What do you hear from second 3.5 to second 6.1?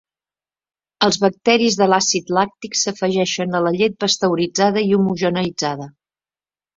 a la llet pasteuritzada i homogeneïtzada.